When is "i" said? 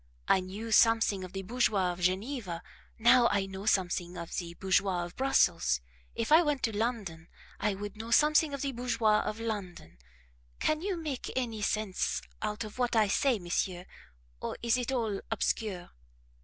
0.27-0.39, 3.27-3.45, 6.31-6.41, 7.59-7.75, 12.95-13.07